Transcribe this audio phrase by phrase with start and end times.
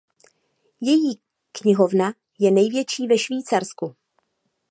[0.81, 1.21] Její
[1.51, 3.95] knihovna je největší ve Švýcarsku.